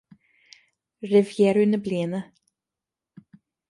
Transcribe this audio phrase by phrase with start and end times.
[1.11, 2.25] Roimh dheireadh na bliana.